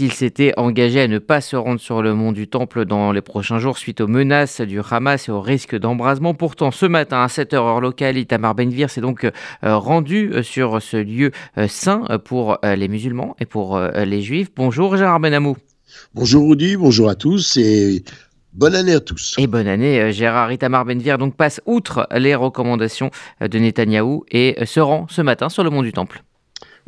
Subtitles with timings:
[0.00, 3.20] Il s'était engagé à ne pas se rendre sur le mont du Temple dans les
[3.20, 6.34] prochains jours suite aux menaces du Hamas et au risque d'embrasement.
[6.34, 9.30] Pourtant, ce matin, à 7h heure locale, Itamar Benvir s'est donc euh,
[9.64, 14.50] rendu euh, sur ce lieu euh, saint pour les musulmans et pour les juifs.
[14.54, 15.56] Bonjour Gérard Benamou.
[16.14, 18.04] Bonjour Rudy, bonjour à tous et
[18.52, 19.34] Bonne année à tous.
[19.36, 23.10] Et bonne année, Gérard Itamar Benvir donc passe outre les recommandations
[23.40, 26.22] de Netanyahou et se rend ce matin sur le mont du Temple.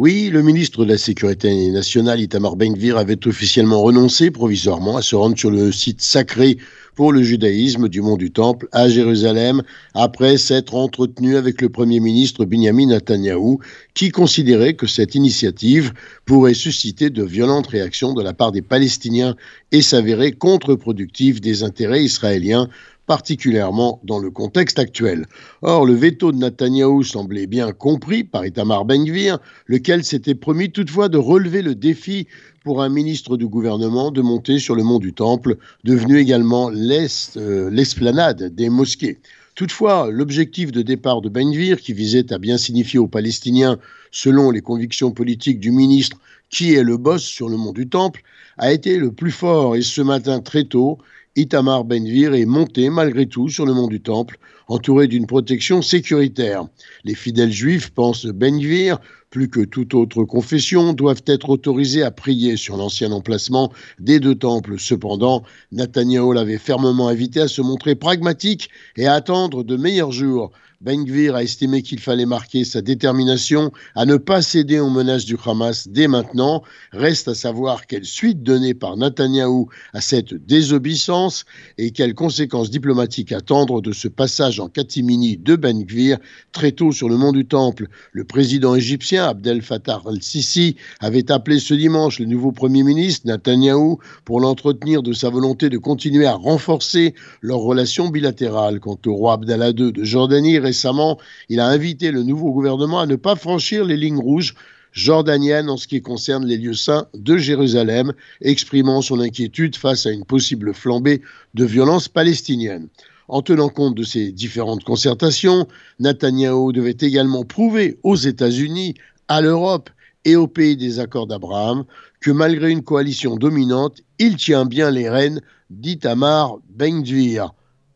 [0.00, 5.14] Oui, le ministre de la Sécurité nationale, Itamar Ben-Gvir, avait officiellement renoncé provisoirement à se
[5.14, 6.56] rendre sur le site sacré
[7.00, 9.62] pour le judaïsme du mont du Temple à Jérusalem
[9.94, 13.58] après s'être entretenu avec le Premier ministre Benjamin Netanyahou
[13.94, 15.94] qui considérait que cette initiative
[16.26, 19.34] pourrait susciter de violentes réactions de la part des Palestiniens
[19.72, 22.68] et s'avérer contre-productive des intérêts israéliens
[23.06, 25.24] particulièrement dans le contexte actuel.
[25.62, 31.08] Or, le veto de Netanyahou semblait bien compris par Itamar Ben-Gvir, lequel s'était promis toutefois
[31.08, 32.28] de relever le défi
[32.64, 37.70] pour un ministre du gouvernement de monter sur le mont du Temple, devenu également euh,
[37.70, 39.18] l'esplanade des mosquées.
[39.54, 43.78] Toutefois, l'objectif de départ de Ben-Gvir, qui visait à bien signifier aux Palestiniens,
[44.10, 46.18] selon les convictions politiques du ministre,
[46.50, 48.22] qui est le boss sur le mont du Temple,
[48.58, 50.98] a été le plus fort et ce matin très tôt,
[51.36, 54.38] Itamar Benvir est monté malgré tout sur le mont du Temple,
[54.70, 56.64] entouré d'une protection sécuritaire.
[57.04, 62.56] Les fidèles juifs pensent Benvir, plus que toute autre confession, doivent être autorisés à prier
[62.56, 64.78] sur l'ancien emplacement des deux temples.
[64.78, 70.52] Cependant, Nathaniel l'avait fermement invité à se montrer pragmatique et à attendre de meilleurs jours.
[70.80, 75.26] Ben Gvir a estimé qu'il fallait marquer sa détermination à ne pas céder aux menaces
[75.26, 76.62] du Hamas dès maintenant.
[76.92, 81.44] Reste à savoir quelle suite donner par Netanyahou à cette désobéissance
[81.76, 86.18] et quelles conséquences diplomatiques attendre de ce passage en de Ben Gvir
[86.52, 87.88] très tôt sur le mont du Temple.
[88.12, 93.98] Le président égyptien Abdel Fattah al-Sisi avait appelé ce dimanche le nouveau Premier ministre Netanyahou
[94.24, 98.80] pour l'entretenir de sa volonté de continuer à renforcer leurs relations bilatérales.
[98.80, 103.06] Quant au roi Abdallah II de Jordanie, récemment, il a invité le nouveau gouvernement à
[103.06, 104.54] ne pas franchir les lignes rouges
[104.92, 110.10] jordaniennes en ce qui concerne les lieux saints de Jérusalem, exprimant son inquiétude face à
[110.10, 111.22] une possible flambée
[111.54, 112.88] de violences palestiniennes.
[113.30, 115.68] En tenant compte de ces différentes concertations,
[116.00, 118.94] Netanyahou devait également prouver aux États-Unis,
[119.28, 119.88] à l'Europe
[120.24, 121.84] et aux pays des accords d'Abraham
[122.20, 127.04] que malgré une coalition dominante, il tient bien les rênes d'Itamar ben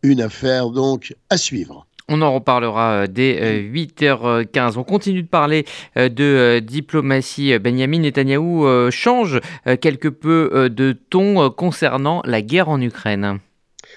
[0.05, 1.85] Une affaire donc à suivre.
[2.07, 4.23] On en reparlera euh, dès 8h15.
[4.25, 5.65] Euh, On continue de parler
[5.97, 7.59] euh, de diplomatie.
[7.59, 9.41] Benjamin Netanyahou change
[9.81, 13.41] quelque peu de ton concernant la guerre en Ukraine.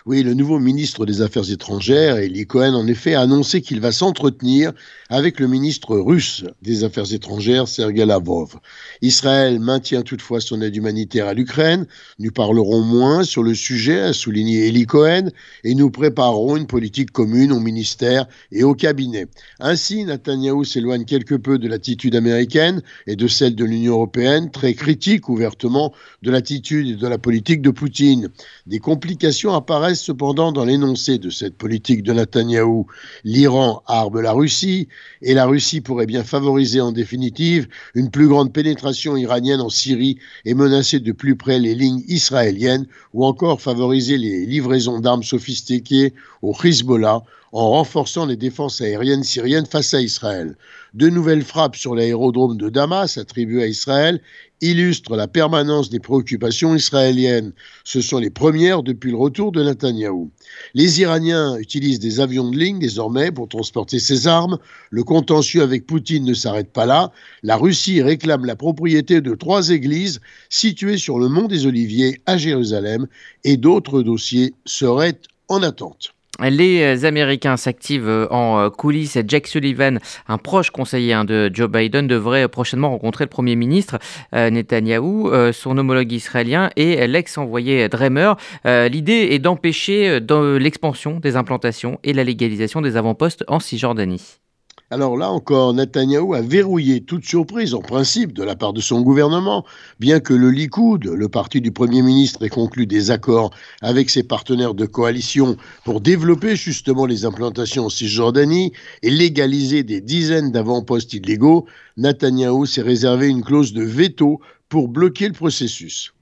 [0.08, 3.92] Oui, le nouveau ministre des Affaires étrangères, Eli Cohen, en effet, a annoncé qu'il va
[3.92, 4.72] s'entretenir
[5.10, 8.56] avec le ministre russe des Affaires étrangères, Sergei Lavrov.
[9.02, 11.88] Israël maintient toutefois son aide humanitaire à l'Ukraine.
[12.20, 15.30] Nous parlerons moins sur le sujet, a souligné Eli Cohen,
[15.66, 19.28] et nous préparerons une politique commune au ministère et au cabinet.
[19.60, 24.74] Ainsi, Netanyahou s'éloigne quelque peu de l'attitude américaine et de celle de l'Union européenne, très
[24.74, 28.30] critique ouvertement de l'attitude et de la politique de Poutine.
[28.68, 32.88] Des complications apparaissent cependant dans l'énoncé de cette politique de Netanyahou.
[33.24, 34.88] L'Iran arme la Russie
[35.22, 40.20] et la Russie pourrait bien favoriser en définitive une plus grande pénétration iranienne en Syrie
[40.46, 46.14] et menacer de plus près les lignes israéliennes ou encore favoriser les livraisons d'armes sophistiquées
[46.42, 47.24] au Hezbollah
[47.58, 50.56] en renforçant les défenses aériennes syriennes face à Israël.
[50.94, 54.22] De nouvelles frappes sur l'aérodrome de Damas attribué à Israël
[54.62, 57.54] illustrent la permanence des préoccupations israéliennes.
[57.84, 60.30] Ce sont les premières depuis le retour de Netanyahou.
[60.76, 64.60] Les Iraniens utilisent des avions de ligne désormais pour transporter ces armes.
[64.92, 67.12] Le contentieux avec Poutine ne s'arrête pas là.
[67.42, 72.38] La Russie réclame la propriété de trois églises situées sur le mont des Oliviers à
[72.38, 73.08] Jérusalem
[73.44, 76.14] et d'autres dossiers seraient en attente.
[76.40, 79.18] Les Américains s'activent euh, en euh, coulisses.
[79.28, 83.98] Jack Sullivan, un proche conseiller hein, de Joe Biden, devrait prochainement rencontrer le Premier ministre
[84.36, 88.34] euh, Netanyahou, son homologue israélien et l'ex-envoyé Dremer.
[88.66, 90.20] L'idée est d'empêcher
[90.60, 94.40] l'expansion des implantations et la légalisation des avant-postes en Cisjordanie.
[94.90, 99.02] Alors là encore, Netanyahou a verrouillé toute surprise, en principe, de la part de son
[99.02, 99.66] gouvernement,
[100.00, 103.52] bien que le Likoud, le parti du Premier ministre, ait conclu des accords
[103.82, 108.72] avec ses partenaires de coalition pour développer justement les implantations en Cisjordanie
[109.04, 111.66] et légaliser des dizaines d'avant-postes illégaux.
[111.98, 116.14] Netanyahou s'est réservé une clause de veto pour bloquer le processus.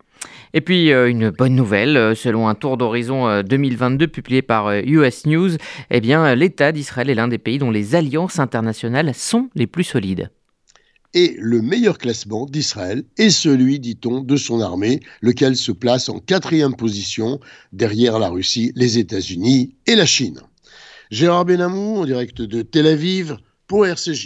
[0.53, 4.71] Et puis euh, une bonne nouvelle, euh, selon un tour d'horizon 2022 euh, publié par
[4.71, 5.51] US News,
[5.91, 10.29] eh l'État d'Israël est l'un des pays dont les alliances internationales sont les plus solides.
[11.13, 16.19] Et le meilleur classement d'Israël est celui, dit-on, de son armée, lequel se place en
[16.19, 17.39] quatrième position
[17.71, 20.41] derrière la Russie, les États-Unis et la Chine.
[21.11, 23.37] Gérard Benamou, en direct de Tel Aviv,
[23.67, 24.23] pour RCJ.